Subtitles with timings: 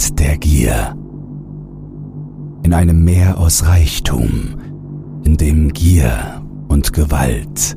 [0.00, 0.96] Land der Gier.
[2.62, 4.54] In einem Meer aus Reichtum,
[5.24, 7.76] in dem Gier und Gewalt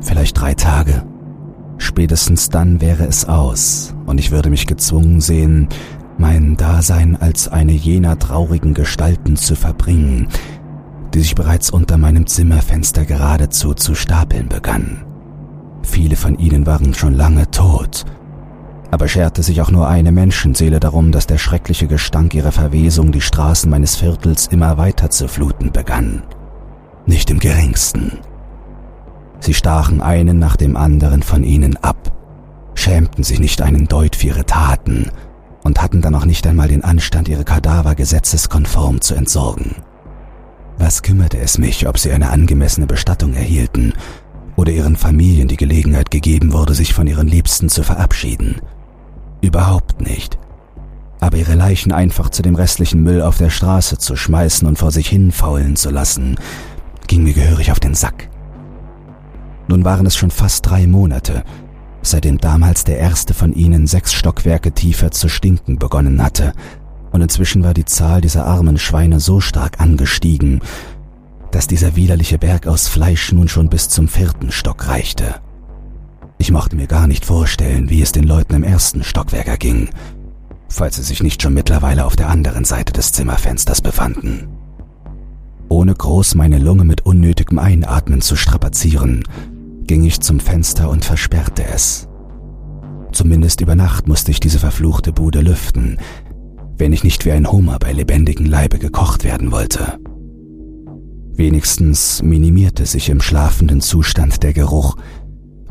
[0.02, 1.04] vielleicht drei Tage.
[1.78, 5.68] Spätestens dann wäre es aus und ich würde mich gezwungen sehen,
[6.18, 10.28] mein Dasein als eine jener traurigen Gestalten zu verbringen,
[11.16, 15.06] die sich bereits unter meinem Zimmerfenster geradezu zu stapeln begann.
[15.82, 18.04] Viele von ihnen waren schon lange tot,
[18.92, 23.22] aber scherte sich auch nur eine Menschenseele darum, dass der schreckliche Gestank ihrer Verwesung die
[23.22, 26.24] Straßen meines Viertels immer weiter zu fluten begann.
[27.06, 28.20] Nicht im geringsten.
[29.40, 32.12] Sie stachen einen nach dem anderen von ihnen ab,
[32.74, 35.12] schämten sich nicht einen Deut für ihre Taten
[35.64, 39.76] und hatten dann auch nicht einmal den Anstand, ihre Kadaver gesetzeskonform zu entsorgen.
[40.78, 43.94] Was kümmerte es mich, ob sie eine angemessene Bestattung erhielten
[44.56, 48.62] oder ihren Familien die Gelegenheit gegeben wurde, sich von ihren Liebsten zu verabschieden?
[49.42, 50.38] Überhaupt nicht.
[51.20, 54.92] Aber ihre Leichen einfach zu dem restlichen Müll auf der Straße zu schmeißen und vor
[54.92, 56.36] sich hin faulen zu lassen,
[57.08, 58.30] ging mir gehörig auf den Sack.
[59.68, 61.44] Nun waren es schon fast drei Monate,
[62.02, 66.54] seitdem damals der erste von ihnen sechs Stockwerke tiefer zu stinken begonnen hatte,
[67.16, 70.60] und inzwischen war die Zahl dieser armen Schweine so stark angestiegen,
[71.50, 75.36] dass dieser widerliche Berg aus Fleisch nun schon bis zum vierten Stock reichte.
[76.38, 79.92] Ich mochte mir gar nicht vorstellen, wie es den Leuten im ersten Stockwerk erging,
[80.68, 84.50] falls sie sich nicht schon mittlerweile auf der anderen Seite des Zimmerfensters befanden.
[85.70, 89.24] Ohne groß meine Lunge mit unnötigem Einatmen zu strapazieren,
[89.88, 92.10] ging ich zum Fenster und versperrte es.
[93.14, 95.98] Zumindest über Nacht musste ich diese verfluchte Bude lüften,
[96.78, 100.00] wenn ich nicht wie ein Hummer bei lebendigem Leibe gekocht werden wollte.
[101.38, 104.96] Wenigstens minimierte sich im schlafenden Zustand der Geruch,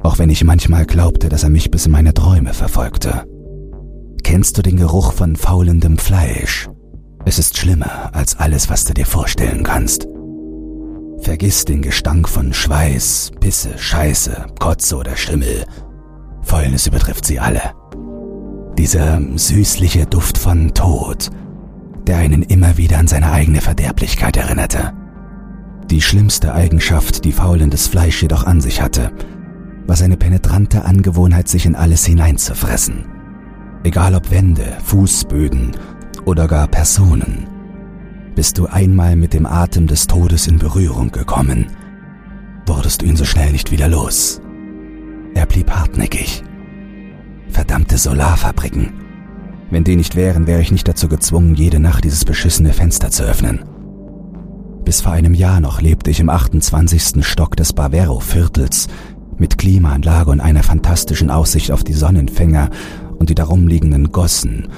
[0.03, 3.25] auch wenn ich manchmal glaubte, dass er mich bis in meine Träume verfolgte.
[4.23, 6.69] Kennst du den Geruch von faulendem Fleisch?
[7.25, 10.07] Es ist schlimmer als alles, was du dir vorstellen kannst.
[11.21, 15.65] Vergiss den Gestank von Schweiß, Pisse, Scheiße, Kotze oder Schimmel.
[16.43, 17.63] Fäulnis übertrifft sie alle.
[18.79, 21.31] Dieser süßliche Duft von Tod,
[22.09, 24.93] der einen immer wieder an seine eigene Verderblichkeit erinnerte.
[25.91, 29.13] Die schlimmste Eigenschaft, die faulendes Fleisch jedoch an sich hatte,
[29.87, 33.05] war seine penetrante Angewohnheit, sich in alles hineinzufressen.
[33.85, 35.77] Egal ob Wände, Fußböden
[36.25, 37.47] oder gar Personen
[38.35, 41.67] bist du einmal mit dem Atem des Todes in Berührung gekommen,
[42.67, 44.41] wurdest du ihn so schnell nicht wieder los.
[45.35, 46.43] Er blieb hartnäckig.
[47.49, 48.93] Verdammte Solarfabriken.
[49.71, 53.25] Wenn die nicht wären, wäre ich nicht dazu gezwungen, jede Nacht dieses beschissene Fenster zu
[53.25, 53.65] öffnen.
[54.85, 57.25] Bis vor einem Jahr noch lebte ich im 28.
[57.25, 58.89] Stock des Bavero-Viertels
[59.39, 62.71] mit Klimaanlage und einer fantastischen Aussicht auf die Sonnenfänger
[63.19, 64.69] und die darum liegenden Gossen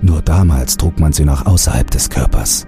[0.02, 2.66] Nur damals trug man sie noch außerhalb des Körpers.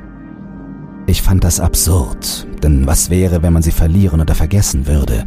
[1.10, 5.24] Ich fand das absurd, denn was wäre, wenn man sie verlieren oder vergessen würde?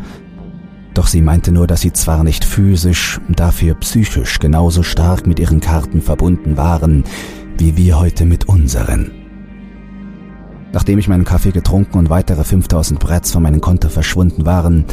[0.92, 5.60] Doch sie meinte nur, dass sie zwar nicht physisch, dafür psychisch genauso stark mit ihren
[5.60, 7.04] Karten verbunden waren,
[7.56, 9.10] wie wir heute mit unseren.
[10.74, 14.84] Nachdem ich meinen Kaffee getrunken und weitere 5000 Bretts von meinem Konto verschwunden waren,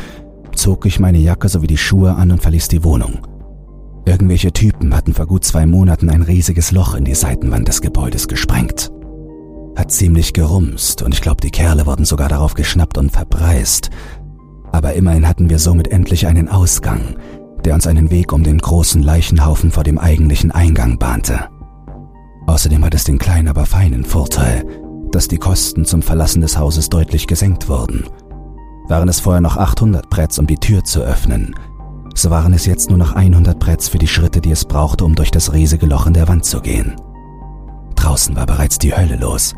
[0.55, 3.19] zog ich meine Jacke sowie die Schuhe an und verließ die Wohnung.
[4.05, 8.29] Irgendwelche Typen hatten vor gut zwei Monaten ein riesiges Loch in die Seitenwand des Gebäudes
[8.29, 8.89] gesprengt.
[9.77, 13.91] Hat ziemlich gerumst und ich glaube, die Kerle wurden sogar darauf geschnappt und verpreist.
[14.71, 17.15] Aber immerhin hatten wir somit endlich einen Ausgang,
[17.63, 21.47] der uns einen Weg um den großen Leichenhaufen vor dem eigentlichen Eingang bahnte.
[22.47, 24.65] Außerdem hat es den kleinen, aber feinen Vorteil,
[25.11, 28.05] dass die Kosten zum Verlassen des Hauses deutlich gesenkt wurden.
[28.87, 31.53] Waren es vorher noch 800 Bretts, um die Tür zu öffnen,
[32.17, 35.13] so waren es jetzt nur noch 100 Bretts für die Schritte, die es brauchte, um
[35.13, 36.95] durch das riesige Loch in der Wand zu gehen.
[37.95, 39.53] Draußen war bereits die Hölle los,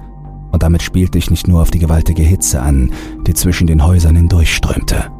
[0.51, 2.92] und damit spielte ich nicht nur auf die gewaltige Hitze an,
[3.28, 5.12] die zwischen den Häusern hindurchströmte.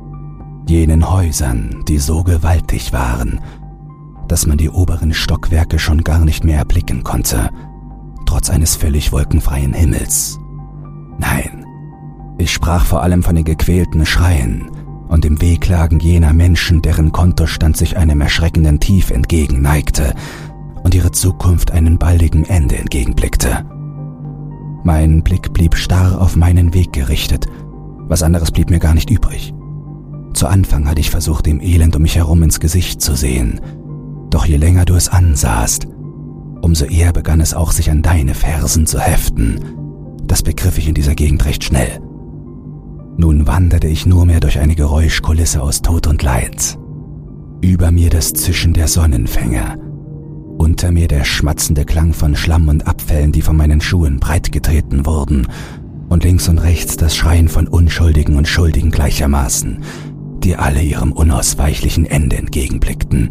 [0.68, 3.40] Jenen Häusern, die so gewaltig waren,
[4.28, 7.50] dass man die oberen Stockwerke schon gar nicht mehr erblicken konnte,
[8.26, 10.40] trotz eines völlig wolkenfreien Himmels.
[11.18, 11.66] Nein,
[12.38, 14.70] ich sprach vor allem von den gequälten Schreien
[15.08, 20.14] und dem Wehklagen jener Menschen, deren Kontostand sich einem erschreckenden Tief entgegenneigte
[20.84, 23.66] und ihre Zukunft einem baldigen Ende entgegenblickte.
[24.84, 27.48] Mein Blick blieb starr auf meinen Weg gerichtet,
[28.08, 29.54] was anderes blieb mir gar nicht übrig.
[30.34, 33.60] Zu Anfang hatte ich versucht, dem Elend um mich herum ins Gesicht zu sehen,
[34.30, 35.88] doch je länger du es ansahst,
[36.62, 39.60] umso eher begann es auch sich an deine Fersen zu heften.
[40.24, 42.00] Das begriff ich in dieser Gegend recht schnell.
[43.18, 46.78] Nun wanderte ich nur mehr durch eine Geräuschkulisse aus Tod und Leid.
[47.62, 49.75] Über mir das Zischen der Sonnenfänger,
[50.60, 55.48] unter mir der schmatzende Klang von Schlamm und Abfällen, die von meinen Schuhen breitgetreten wurden,
[56.10, 59.80] und links und rechts das Schreien von Unschuldigen und Schuldigen gleichermaßen,
[60.44, 63.30] die alle ihrem unausweichlichen Ende entgegenblickten,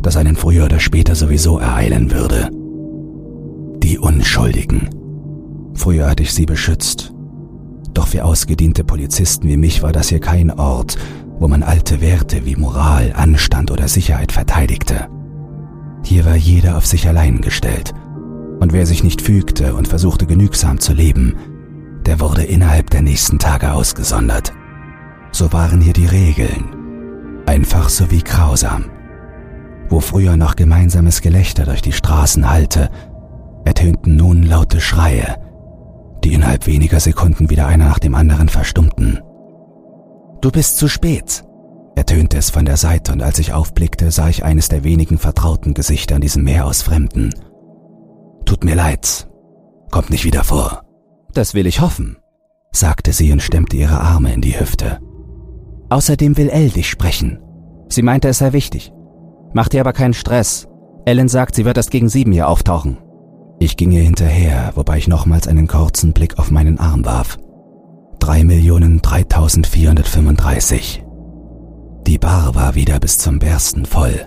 [0.00, 2.50] das einen früher oder später sowieso ereilen würde.
[3.82, 4.88] Die Unschuldigen.
[5.74, 7.12] Früher hatte ich sie beschützt.
[7.92, 10.96] Doch für ausgediente Polizisten wie mich war das hier kein Ort,
[11.38, 15.08] wo man alte Werte wie Moral, Anstand oder Sicherheit verteidigte.
[16.04, 17.92] Hier war jeder auf sich allein gestellt.
[18.60, 21.34] Und wer sich nicht fügte und versuchte genügsam zu leben,
[22.06, 24.52] der wurde innerhalb der nächsten Tage ausgesondert.
[25.32, 27.42] So waren hier die Regeln.
[27.46, 28.84] Einfach so wie grausam.
[29.88, 32.90] Wo früher noch gemeinsames Gelächter durch die Straßen hallte,
[33.64, 35.36] ertönten nun laute Schreie,
[36.22, 39.20] die innerhalb weniger Sekunden wieder einer nach dem anderen verstummten.
[40.40, 41.44] Du bist zu spät,
[41.96, 45.74] ertönte es von der Seite, und als ich aufblickte, sah ich eines der wenigen vertrauten
[45.74, 47.30] Gesichter in diesem Meer aus Fremden.
[48.44, 49.28] Tut mir leid,
[49.90, 50.82] kommt nicht wieder vor.
[51.32, 52.18] Das will ich hoffen,
[52.72, 55.00] sagte sie und stemmte ihre Arme in die Hüfte.
[55.88, 57.40] Außerdem will Elle dich sprechen.
[57.88, 58.92] Sie meinte, es sei wichtig.
[59.52, 60.66] Mach dir aber keinen Stress.
[61.04, 62.98] Ellen sagt, sie wird erst gegen sieben hier auftauchen.
[63.60, 67.38] Ich ging ihr hinterher, wobei ich nochmals einen kurzen Blick auf meinen Arm warf.
[68.18, 71.03] Drei Millionen dreitausendvierhundertfünfunddreißig.
[72.06, 74.26] Die Bar war wieder bis zum Bersten voll.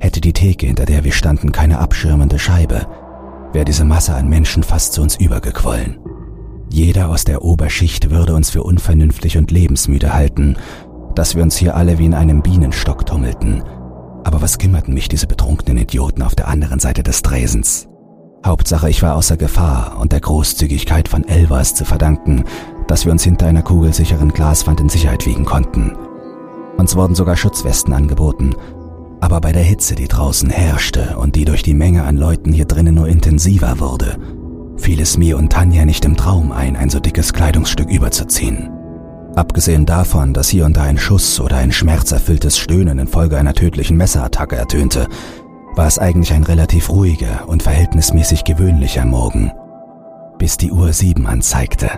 [0.00, 2.86] Hätte die Theke, hinter der wir standen, keine abschirmende Scheibe,
[3.52, 5.98] wäre diese Masse an Menschen fast zu uns übergequollen.
[6.70, 10.56] Jeder aus der Oberschicht würde uns für unvernünftig und lebensmüde halten,
[11.14, 13.62] dass wir uns hier alle wie in einem Bienenstock tummelten–
[14.26, 17.86] aber was kümmerten mich diese betrunkenen Idioten auf der anderen Seite des Dresens?
[18.44, 22.42] Hauptsache, ich war außer Gefahr und der Großzügigkeit von Elvas zu verdanken,
[22.88, 25.92] dass wir uns hinter einer kugelsicheren Glaswand in Sicherheit wiegen konnten.
[26.76, 28.54] Uns wurden sogar Schutzwesten angeboten,
[29.20, 32.66] aber bei der Hitze, die draußen herrschte und die durch die Menge an Leuten hier
[32.66, 34.18] drinnen nur intensiver wurde,
[34.76, 38.70] fiel es mir und Tanja nicht im Traum ein, ein so dickes Kleidungsstück überzuziehen.
[39.34, 43.96] Abgesehen davon, dass hier und da ein Schuss oder ein schmerzerfülltes Stöhnen infolge einer tödlichen
[43.96, 45.08] Messerattacke ertönte,
[45.74, 49.52] war es eigentlich ein relativ ruhiger und verhältnismäßig gewöhnlicher Morgen,
[50.38, 51.90] bis die Uhr sieben anzeigte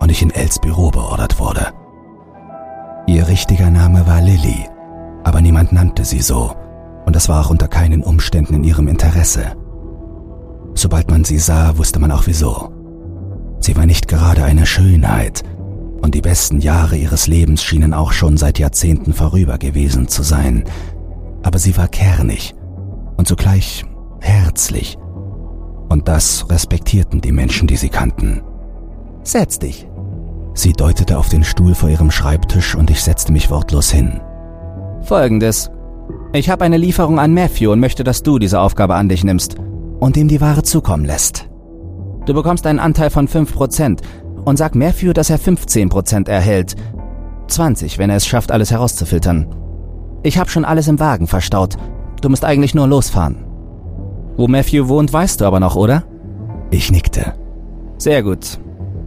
[0.00, 1.68] und ich in Els Büro beordert wurde.
[3.08, 4.68] Ihr richtiger Name war Lilly,
[5.24, 6.54] aber niemand nannte sie so,
[7.06, 9.56] und das war auch unter keinen Umständen in ihrem Interesse.
[10.74, 12.70] Sobald man sie sah, wusste man auch wieso.
[13.60, 15.42] Sie war nicht gerade eine Schönheit,
[16.02, 20.64] und die besten Jahre ihres Lebens schienen auch schon seit Jahrzehnten vorüber gewesen zu sein.
[21.42, 22.54] Aber sie war kernig
[23.16, 23.86] und zugleich
[24.20, 24.98] herzlich.
[25.88, 28.42] Und das respektierten die Menschen, die sie kannten.
[29.22, 29.88] Setz dich.
[30.58, 34.20] Sie deutete auf den Stuhl vor ihrem Schreibtisch und ich setzte mich wortlos hin.
[35.02, 35.70] Folgendes.
[36.32, 39.54] Ich habe eine Lieferung an Matthew und möchte, dass du diese Aufgabe an dich nimmst
[40.00, 41.48] und ihm die Ware zukommen lässt.
[42.26, 44.00] Du bekommst einen Anteil von 5%,
[44.44, 46.74] und sag Matthew, dass er 15% erhält.
[47.46, 49.54] 20, wenn er es schafft, alles herauszufiltern.
[50.24, 51.76] Ich habe schon alles im Wagen verstaut.
[52.20, 53.44] Du musst eigentlich nur losfahren.
[54.36, 56.02] Wo Matthew wohnt, weißt du aber noch, oder?
[56.72, 57.34] Ich nickte.
[57.98, 58.58] Sehr gut.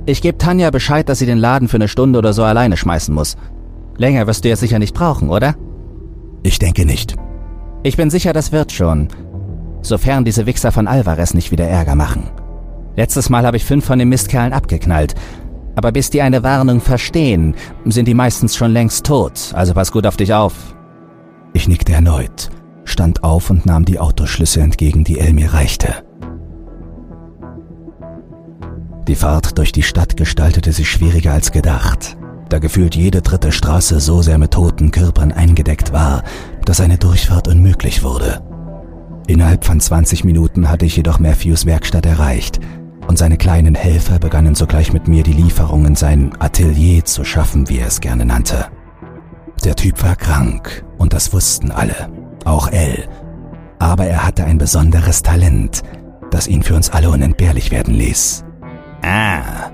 [0.05, 3.13] Ich gebe Tanja Bescheid, dass sie den Laden für eine Stunde oder so alleine schmeißen
[3.13, 3.37] muss.
[3.97, 5.55] Länger wirst du ja sicher nicht brauchen, oder?
[6.43, 7.15] Ich denke nicht.
[7.83, 9.09] Ich bin sicher, das wird schon.
[9.81, 12.29] Sofern diese Wichser von Alvarez nicht wieder Ärger machen.
[12.95, 15.15] Letztes Mal habe ich fünf von den Mistkerlen abgeknallt.
[15.75, 17.55] Aber bis die eine Warnung verstehen,
[17.85, 20.75] sind die meistens schon längst tot, also pass gut auf dich auf.
[21.53, 22.49] Ich nickte erneut,
[22.83, 26.03] stand auf und nahm die Autoschlüssel entgegen, die Elle mir reichte.
[29.07, 32.17] Die Fahrt durch die Stadt gestaltete sich schwieriger als gedacht,
[32.49, 36.23] da gefühlt jede dritte Straße so sehr mit toten Körpern eingedeckt war,
[36.65, 38.41] dass eine Durchfahrt unmöglich wurde.
[39.27, 42.59] Innerhalb von 20 Minuten hatte ich jedoch Matthews Werkstatt erreicht
[43.07, 47.69] und seine kleinen Helfer begannen sogleich mit mir die Lieferung in sein Atelier zu schaffen,
[47.69, 48.67] wie er es gerne nannte.
[49.63, 52.09] Der Typ war krank und das wussten alle,
[52.45, 53.07] auch Elle.
[53.79, 55.83] Aber er hatte ein besonderes Talent,
[56.29, 58.45] das ihn für uns alle unentbehrlich werden ließ.
[59.01, 59.71] Ah,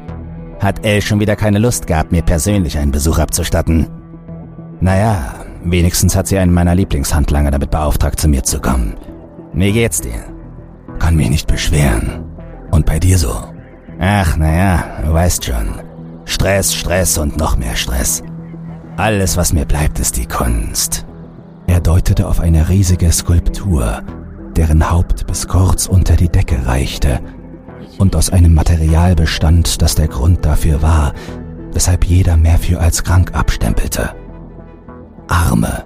[0.60, 3.88] hat Elle schon wieder keine Lust gehabt, mir persönlich einen Besuch abzustatten?
[4.80, 8.96] Naja, wenigstens hat sie einen meiner Lieblingshandlanger damit beauftragt, zu mir zu kommen.
[9.54, 10.24] Wie geht's dir?
[11.00, 12.24] Kann mich nicht beschweren.
[12.72, 13.36] Und bei dir so?
[14.00, 15.68] Ach, naja, du weißt schon.
[16.26, 18.24] Stress, Stress und noch mehr Stress.
[18.98, 21.06] Alles, was mir bleibt, ist die Kunst.
[21.68, 24.02] Er deutete auf eine riesige Skulptur,
[24.56, 27.20] deren Haupt bis kurz unter die Decke reichte
[27.98, 31.14] und aus einem Material bestand, das der Grund dafür war,
[31.74, 34.12] weshalb jeder Matthew als krank abstempelte.
[35.28, 35.84] Arme,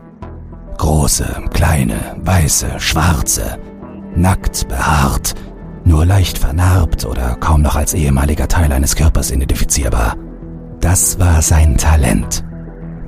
[0.81, 3.59] Große, kleine, weiße, schwarze,
[4.15, 5.35] nackt, behaart,
[5.83, 10.15] nur leicht vernarbt oder kaum noch als ehemaliger Teil eines Körpers identifizierbar.
[10.79, 12.43] Das war sein Talent,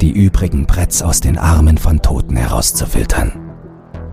[0.02, 3.32] die übrigen Bretts aus den Armen von Toten herauszufiltern.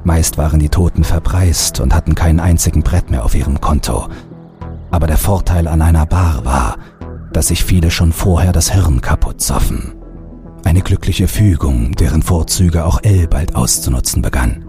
[0.04, 4.08] Meist waren die Toten verpreist und hatten keinen einzigen Brett mehr auf ihrem Konto.
[4.90, 6.76] Aber der Vorteil an einer Bar war,
[7.32, 9.94] dass sich viele schon vorher das Hirn kaputt zoffen.
[10.64, 14.64] Eine glückliche Fügung, deren Vorzüge auch L bald auszunutzen begann.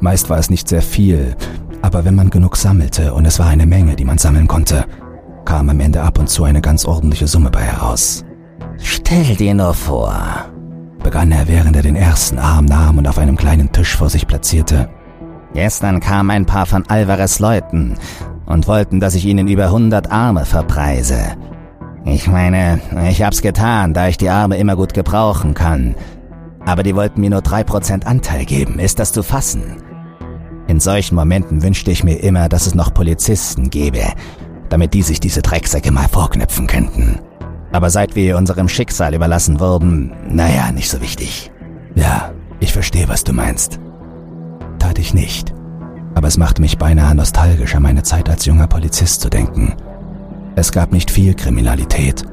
[0.00, 1.36] Meist war es nicht sehr viel,
[1.82, 4.84] aber wenn man genug sammelte, und es war eine Menge, die man sammeln konnte,
[5.44, 8.24] kam am Ende ab und zu eine ganz ordentliche Summe bei heraus.
[8.78, 10.14] Stell dir nur vor,
[11.02, 14.26] begann er, während er den ersten Arm nahm und auf einem kleinen Tisch vor sich
[14.26, 14.88] platzierte.
[15.54, 17.96] Gestern kamen ein paar von Alvarez Leuten
[18.46, 21.36] und wollten, dass ich ihnen über hundert Arme verpreise.
[22.04, 25.94] Ich meine, ich hab's getan, da ich die Arme immer gut gebrauchen kann.
[26.66, 28.78] Aber die wollten mir nur drei Prozent Anteil geben.
[28.78, 29.82] Ist das zu fassen?
[30.66, 34.04] In solchen Momenten wünschte ich mir immer, dass es noch Polizisten gäbe,
[34.68, 37.20] damit die sich diese Drecksäcke mal vorknüpfen könnten.
[37.72, 41.50] Aber seit wir unserem Schicksal überlassen wurden, naja, nicht so wichtig.
[41.94, 43.78] Ja, ich verstehe, was du meinst.
[44.78, 45.54] Tat ich nicht.
[46.14, 49.74] Aber es macht mich beinahe nostalgisch an meine Zeit als junger Polizist zu denken.
[50.56, 52.24] Es gab nicht viel Kriminalität,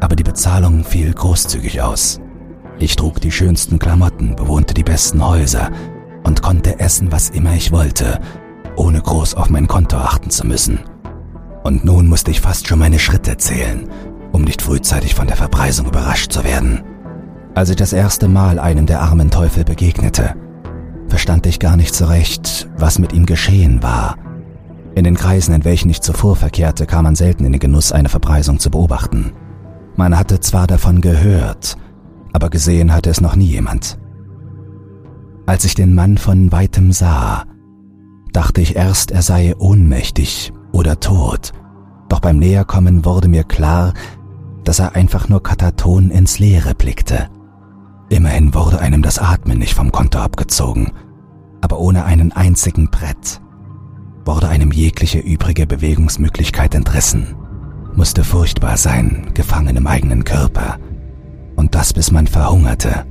[0.00, 2.20] aber die Bezahlung fiel großzügig aus.
[2.78, 5.70] Ich trug die schönsten Klamotten, bewohnte die besten Häuser
[6.24, 8.20] und konnte essen, was immer ich wollte,
[8.76, 10.80] ohne groß auf mein Konto achten zu müssen.
[11.64, 13.88] Und nun musste ich fast schon meine Schritte zählen,
[14.32, 16.82] um nicht frühzeitig von der Verpreisung überrascht zu werden.
[17.54, 20.34] Als ich das erste Mal einem der armen Teufel begegnete,
[21.08, 24.16] verstand ich gar nicht so recht, was mit ihm geschehen war
[24.98, 28.08] in den Kreisen, in welchen ich zuvor verkehrte, kam man selten in den Genuss, eine
[28.08, 29.32] Verpreisung zu beobachten.
[29.96, 31.76] Man hatte zwar davon gehört,
[32.32, 33.96] aber gesehen hatte es noch nie jemand.
[35.46, 37.44] Als ich den Mann von weitem sah,
[38.32, 41.52] dachte ich erst, er sei ohnmächtig oder tot,
[42.08, 43.94] doch beim Näherkommen wurde mir klar,
[44.64, 47.28] dass er einfach nur kataton ins Leere blickte.
[48.10, 50.92] Immerhin wurde einem das Atmen nicht vom Konto abgezogen,
[51.60, 53.40] aber ohne einen einzigen Brett
[54.24, 57.34] wurde einem jegliche übrige Bewegungsmöglichkeit entrissen.
[57.94, 60.78] Musste furchtbar sein, gefangen im eigenen Körper.
[61.56, 63.06] Und das bis man verhungerte,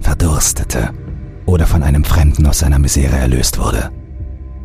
[0.00, 0.90] verdurstete
[1.44, 3.90] oder von einem Fremden aus seiner Misere erlöst wurde.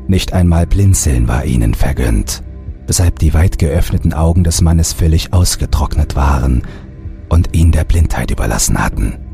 [0.08, 2.44] Nicht einmal Blinzeln war ihnen vergönnt,
[2.86, 6.62] weshalb die weit geöffneten Augen des Mannes völlig ausgetrocknet waren
[7.30, 9.25] und ihn der Blindheit überlassen hatten.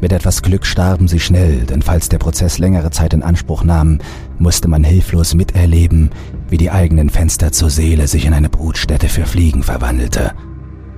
[0.00, 3.98] Mit etwas Glück starben sie schnell, denn falls der Prozess längere Zeit in Anspruch nahm,
[4.38, 6.10] musste man hilflos miterleben,
[6.48, 10.32] wie die eigenen Fenster zur Seele sich in eine Brutstätte für Fliegen verwandelte,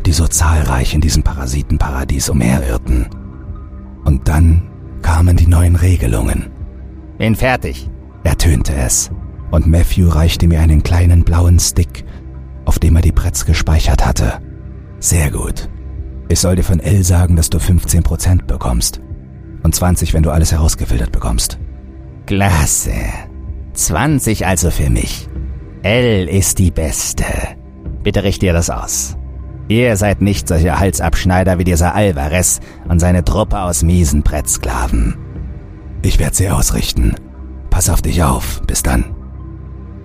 [0.05, 3.07] die so zahlreich in diesem Parasitenparadies umherirrten.
[4.05, 4.63] Und dann
[5.03, 6.47] kamen die neuen Regelungen.
[7.19, 7.89] Bin fertig,
[8.25, 9.11] ertönte es,
[9.53, 12.05] und Matthew reichte mir einen kleinen blauen Stick,
[12.65, 14.41] auf dem er die Bretts gespeichert hatte.
[14.99, 15.69] Sehr gut.
[16.29, 19.01] Ich soll dir von L sagen, dass du 15% bekommst.
[19.63, 21.59] Und 20, wenn du alles herausgefiltert bekommst.
[22.27, 22.93] Klasse.
[23.73, 25.29] 20 also für mich.
[25.83, 27.25] L ist die Beste.
[28.03, 29.17] Bitte richte dir das aus.
[29.69, 35.17] Ihr seid nicht solche Halsabschneider wie dieser Alvarez und seine Truppe aus miesen Brettsklaven.
[36.03, 37.15] Ich werde sie ausrichten.
[37.71, 38.63] Pass auf dich auf.
[38.67, 39.15] Bis dann.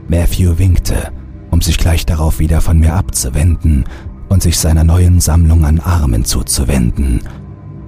[0.08, 1.12] Matthew winkte,
[1.50, 3.86] um sich gleich darauf wieder von mir abzuwenden
[4.34, 7.22] und sich seiner neuen Sammlung an Armen zuzuwenden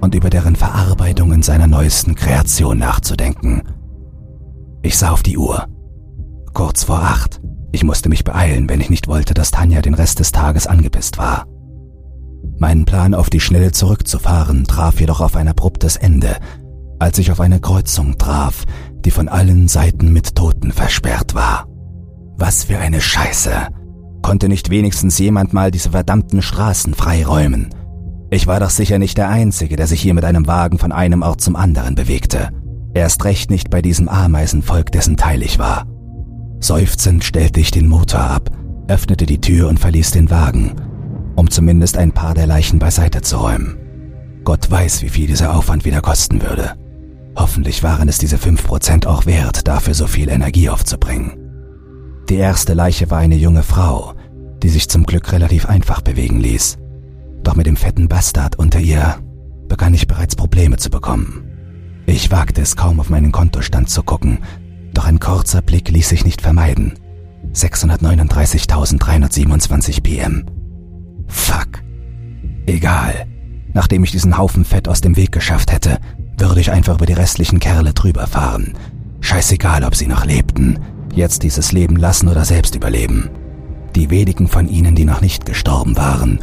[0.00, 3.62] und über deren Verarbeitung in seiner neuesten Kreation nachzudenken.
[4.82, 5.66] Ich sah auf die Uhr.
[6.54, 7.40] Kurz vor acht.
[7.72, 11.18] Ich musste mich beeilen, wenn ich nicht wollte, dass Tanja den Rest des Tages angepisst
[11.18, 11.46] war.
[12.58, 16.36] Mein Plan, auf die Schnelle zurückzufahren, traf jedoch auf ein abruptes Ende,
[17.00, 18.64] als ich auf eine Kreuzung traf,
[19.04, 21.66] die von allen Seiten mit Toten versperrt war.
[22.38, 23.66] Was für eine Scheiße!
[24.26, 27.68] Konnte nicht wenigstens jemand mal diese verdammten Straßen freiräumen?
[28.28, 31.22] Ich war doch sicher nicht der Einzige, der sich hier mit einem Wagen von einem
[31.22, 32.48] Ort zum anderen bewegte.
[32.92, 35.86] Erst recht nicht bei diesem Ameisenvolk, dessen Teil ich war.
[36.58, 38.50] Seufzend stellte ich den Motor ab,
[38.88, 40.72] öffnete die Tür und verließ den Wagen,
[41.36, 43.76] um zumindest ein paar der Leichen beiseite zu räumen.
[44.42, 46.72] Gott weiß, wie viel dieser Aufwand wieder kosten würde.
[47.36, 51.45] Hoffentlich waren es diese fünf Prozent auch wert, dafür so viel Energie aufzubringen.
[52.28, 54.14] Die erste Leiche war eine junge Frau,
[54.62, 56.76] die sich zum Glück relativ einfach bewegen ließ.
[57.44, 59.18] Doch mit dem fetten Bastard unter ihr
[59.68, 61.44] begann ich bereits Probleme zu bekommen.
[62.06, 64.40] Ich wagte es kaum auf meinen Kontostand zu gucken,
[64.92, 66.94] doch ein kurzer Blick ließ sich nicht vermeiden.
[67.52, 70.46] 639.327 PM.
[71.28, 71.84] Fuck.
[72.66, 73.26] Egal.
[73.72, 76.00] Nachdem ich diesen Haufen Fett aus dem Weg geschafft hätte,
[76.38, 78.72] würde ich einfach über die restlichen Kerle drüber fahren.
[79.20, 80.80] Scheißegal, ob sie noch lebten,
[81.16, 83.30] jetzt dieses Leben lassen oder selbst überleben.
[83.94, 86.40] Die wenigen von ihnen, die noch nicht gestorben waren,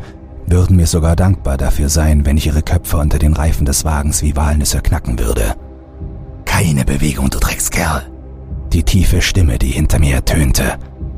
[0.48, 4.22] würden mir sogar dankbar dafür sein, wenn ich ihre Köpfe unter den Reifen des Wagens
[4.22, 5.56] wie Walnüsse knacken würde.
[6.46, 8.04] Keine Bewegung, du Dreckskerl.
[8.74, 10.78] Die tiefe Stimme, die hinter mir ertönte,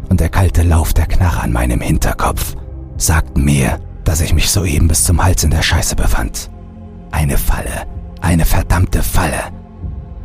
[0.09, 2.55] und der kalte Lauf der Knarre an meinem Hinterkopf
[2.97, 6.49] sagten mir, dass ich mich soeben bis zum Hals in der Scheiße befand.
[7.11, 7.87] Eine Falle,
[8.21, 9.39] eine verdammte Falle.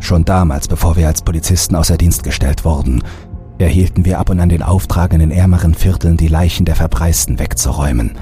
[0.00, 3.04] Schon damals, bevor wir als Polizisten außer Dienst gestellt wurden,
[3.58, 7.38] erhielten wir ab und an den Auftrag, in den ärmeren Vierteln die Leichen der Verpreisten
[7.38, 8.12] wegzuräumen.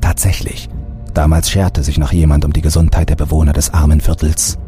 [0.00, 0.68] Tatsächlich,
[1.14, 4.58] damals scherte sich noch jemand um die Gesundheit der Bewohner des armen Viertels.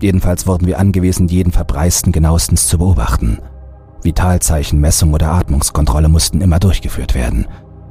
[0.00, 3.38] Jedenfalls wurden wir angewiesen, jeden Verpreisten genauestens zu beobachten.
[4.02, 7.46] Vitalzeichen, Messung oder Atmungskontrolle mussten immer durchgeführt werden.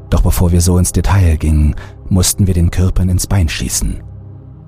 [0.10, 1.76] Doch bevor wir so ins Detail gingen,
[2.10, 4.02] mussten wir den Körpern ins Bein schießen.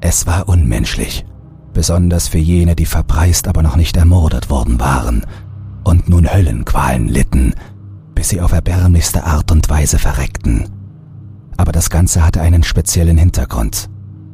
[0.01, 1.25] Es war unmenschlich,
[1.73, 5.25] besonders für jene, die verpreist, aber noch nicht ermordet worden waren
[5.83, 7.53] und nun Höllenqualen litten,
[8.15, 10.69] bis sie auf erbärmlichste Art und Weise verreckten.
[11.57, 13.89] Aber das Ganze hatte einen speziellen Hintergrund,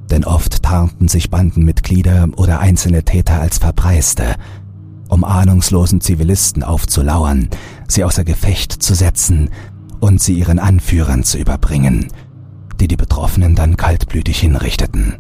[0.10, 4.36] denn oft tarnten sich Bandenmitglieder oder einzelne Täter als Verpreiste,
[5.10, 7.50] um ahnungslosen Zivilisten aufzulauern,
[7.88, 9.50] sie außer Gefecht zu setzen
[10.00, 12.08] und sie ihren Anführern zu überbringen,
[12.80, 15.16] die die Betroffenen dann kaltblütig hinrichteten.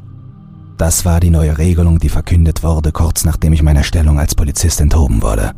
[0.77, 4.79] Das war die neue Regelung, die verkündet wurde, kurz nachdem ich meiner Stellung als Polizist
[4.79, 5.53] enthoben wurde.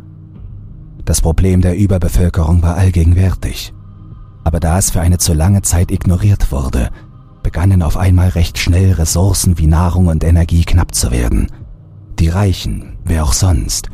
[1.03, 3.73] Das Problem der Überbevölkerung war allgegenwärtig.
[4.45, 6.89] Aber da es für eine zu lange Zeit ignoriert wurde,
[7.43, 11.47] begannen auf einmal recht schnell Ressourcen wie Nahrung und Energie knapp zu werden.
[12.17, 13.89] Die Reichen, wer auch sonst,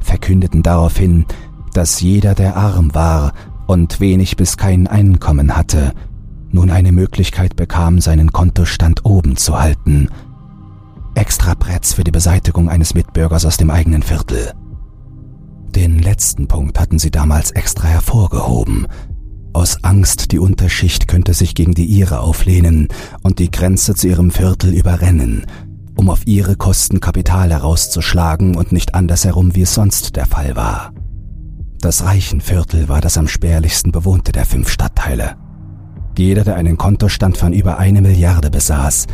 [0.00, 1.26] verkündeten daraufhin,
[1.74, 3.32] dass jeder, der arm war
[3.66, 5.92] und wenig bis kein Einkommen hatte,
[6.50, 10.08] nun eine Möglichkeit bekam, seinen Kontostand oben zu halten–
[11.14, 14.52] Extra Bretts für die Beseitigung eines Mitbürgers aus dem eigenen Viertel.
[15.74, 18.86] Den letzten Punkt hatten sie damals extra hervorgehoben.
[19.52, 22.88] Aus Angst, die Unterschicht könnte sich gegen die ihre auflehnen
[23.22, 25.44] und die Grenze zu ihrem Viertel überrennen,
[25.96, 30.92] um auf ihre Kosten Kapital herauszuschlagen und nicht andersherum, wie es sonst der Fall war.
[31.80, 35.36] Das Reichenviertel war das am spärlichsten bewohnte der fünf Stadtteile.
[36.16, 39.06] Jeder, der einen Kontostand von über eine Milliarde besaß,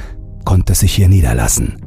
[0.45, 1.86] konnte sich hier niederlassen.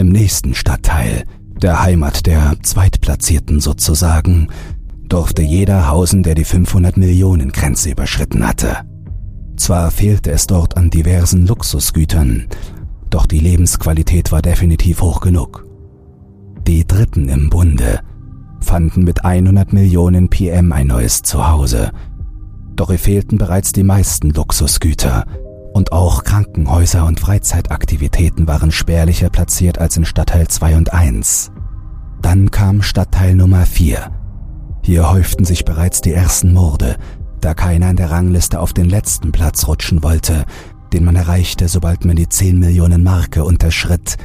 [0.00, 1.24] Im nächsten Stadtteil,
[1.60, 4.48] der Heimat der Zweitplatzierten sozusagen,
[5.10, 8.78] durfte jeder hausen, der die 500 Millionen Grenze überschritten hatte.
[9.58, 12.46] Zwar fehlte es dort an diversen Luxusgütern,
[13.10, 15.66] doch die Lebensqualität war definitiv hoch genug.
[16.66, 18.00] Die Dritten im Bunde
[18.60, 21.90] fanden mit 100 Millionen PM ein neues Zuhause,
[22.74, 25.26] doch ihr fehlten bereits die meisten Luxusgüter–
[25.72, 31.52] und auch Krankenhäuser und Freizeitaktivitäten waren spärlicher platziert als in Stadtteil 2 und 1.
[32.20, 34.10] Dann kam Stadtteil Nummer 4.
[34.82, 36.96] Hier häuften sich bereits die ersten Morde,
[37.40, 40.44] da keiner in der Rangliste auf den letzten Platz rutschen wollte,
[40.92, 44.16] den man erreichte, sobald man die 10 Millionen Marke unterschritt.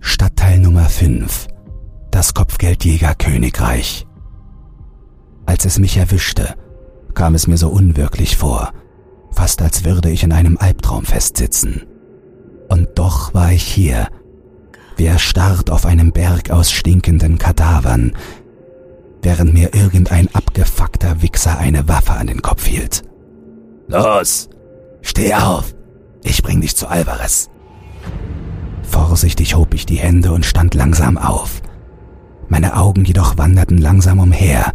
[0.00, 1.48] Stadtteil Nummer 5.
[2.10, 4.06] Das Kopfgeldjägerkönigreich.
[5.46, 6.54] Als es mich erwischte,
[7.14, 8.72] kam es mir so unwirklich vor,
[9.32, 11.86] fast als würde ich in einem Albtraum festsitzen.
[12.68, 14.08] Und doch war ich hier,
[14.96, 18.12] wie erstarrt auf einem Berg aus stinkenden Kadavern,
[19.22, 23.02] während mir irgendein abgefuckter Wichser eine Waffe an den Kopf hielt.
[23.88, 24.48] Los,
[25.02, 25.74] steh auf,
[26.22, 27.48] ich bring dich zu Alvarez.
[28.82, 31.60] Vorsichtig hob ich die Hände und stand langsam auf.
[32.48, 34.72] Meine Augen jedoch wanderten langsam umher,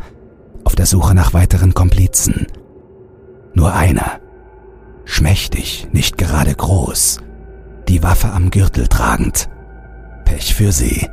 [0.64, 2.48] auf auf der Suche nach weiteren Komplizen.
[3.54, 4.20] Nur einer.
[5.06, 7.20] Schmächtig, nicht gerade groß.
[7.88, 9.48] Die Waffe am Gürtel tragend.
[10.26, 11.08] Pech für sie.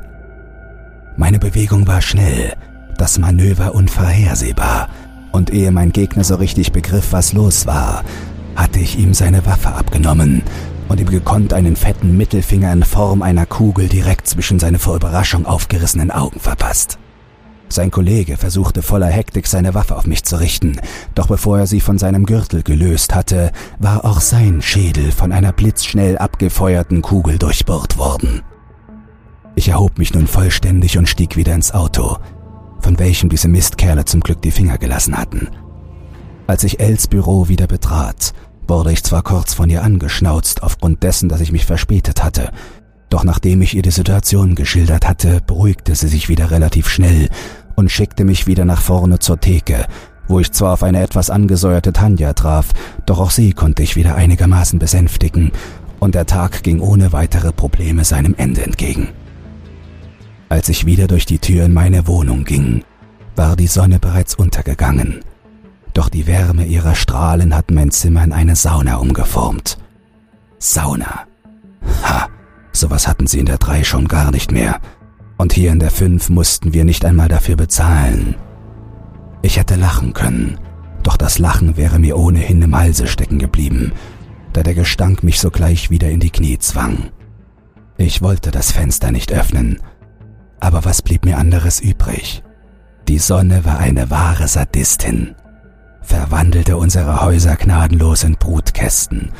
[1.15, 2.53] Meine Bewegung war schnell,
[2.97, 4.89] das Manöver unvorhersehbar,
[5.31, 8.03] und ehe mein Gegner so richtig begriff, was los war,
[8.55, 10.43] hatte ich ihm seine Waffe abgenommen
[10.89, 15.45] und ihm gekonnt einen fetten Mittelfinger in Form einer Kugel direkt zwischen seine vor Überraschung
[15.45, 16.99] aufgerissenen Augen verpasst.
[17.73, 20.79] Sein Kollege versuchte voller Hektik seine Waffe auf mich zu richten,
[21.15, 25.51] doch bevor er sie von seinem Gürtel gelöst hatte, war auch sein Schädel von einer
[25.53, 28.43] blitzschnell abgefeuerten Kugel durchbohrt worden.
[29.55, 32.19] Ich erhob mich nun vollständig und stieg wieder ins Auto,
[32.79, 35.47] von welchem diese Mistkerle zum Glück die Finger gelassen hatten.
[36.45, 38.33] Als ich Els Büro wieder betrat,
[38.67, 42.51] wurde ich zwar kurz von ihr angeschnauzt aufgrund dessen, dass ich mich verspätet hatte,
[43.13, 47.29] doch nachdem ich ihr die Situation geschildert hatte, beruhigte sie sich wieder relativ schnell
[47.75, 49.85] und schickte mich wieder nach vorne zur Theke,
[50.27, 52.67] wo ich zwar auf eine etwas angesäuerte Tanja traf,
[53.05, 55.51] doch auch sie konnte ich wieder einigermaßen besänftigen,
[55.99, 59.09] und der Tag ging ohne weitere Probleme seinem Ende entgegen.
[60.49, 62.83] Als ich wieder durch die Tür in meine Wohnung ging,
[63.35, 65.21] war die Sonne bereits untergegangen,
[65.93, 69.77] doch die Wärme ihrer Strahlen hat mein Zimmer in eine Sauna umgeformt.
[70.59, 71.25] Sauna.
[72.03, 72.27] Ha,
[72.71, 74.79] sowas hatten sie in der 3 schon gar nicht mehr.
[75.43, 78.35] Und hier in der 5 mussten wir nicht einmal dafür bezahlen.
[79.41, 80.57] Ich hätte lachen können,
[81.03, 83.91] doch das Lachen wäre mir ohnehin im Halse stecken geblieben,
[84.53, 87.09] da der Gestank mich sogleich wieder in die Knie zwang.
[87.97, 89.81] Ich wollte das Fenster nicht öffnen,
[90.61, 92.41] aber was blieb mir anderes übrig?
[93.09, 95.35] Die Sonne war eine wahre Sadistin
[96.03, 99.31] verwandelte unsere Häuser gnadenlos in Brutkästen,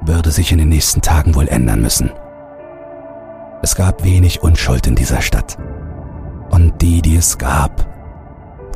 [0.00, 2.10] würde sich in den nächsten Tagen wohl ändern müssen.
[3.60, 5.58] Es gab wenig Unschuld in dieser Stadt.
[6.48, 7.86] Und die, die es gab,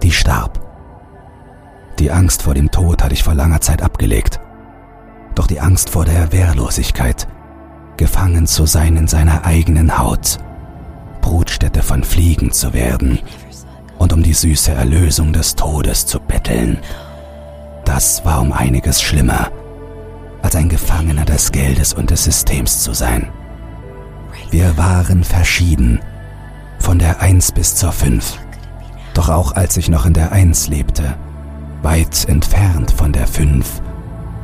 [0.03, 0.61] die starb.
[1.99, 4.38] Die Angst vor dem Tod hatte ich vor langer Zeit abgelegt.
[5.35, 7.27] Doch die Angst vor der Wehrlosigkeit,
[7.97, 10.38] gefangen zu sein in seiner eigenen Haut,
[11.21, 13.21] Brutstätte von Fliegen zu werden
[13.99, 16.79] und um die süße Erlösung des Todes zu betteln,
[17.85, 19.51] das war um einiges schlimmer,
[20.42, 23.29] als ein Gefangener des Geldes und des Systems zu sein.
[24.51, 26.01] Wir waren verschieden,
[26.79, 28.38] von der Eins bis zur Fünf.
[29.14, 31.14] Doch auch als ich noch in der Eins lebte,
[31.83, 33.81] weit entfernt von der Fünf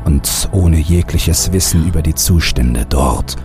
[0.08, 3.36] und ohne jegliches Wissen über die Zustände dort,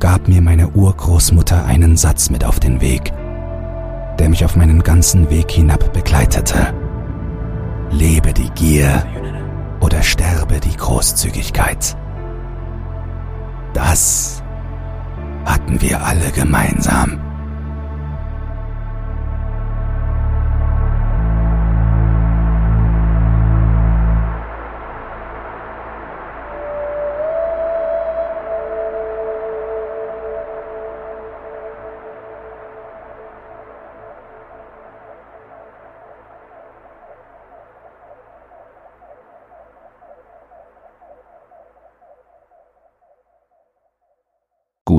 [0.00, 3.12] gab mir meine Urgroßmutter einen Satz mit auf den Weg,
[4.18, 6.74] der mich auf meinen ganzen Weg hinab begleitete.
[7.92, 9.06] Lebe die Gier
[9.80, 11.96] oder sterbe die Großzügigkeit.
[13.72, 14.42] Das
[15.44, 17.20] hatten wir alle gemeinsam.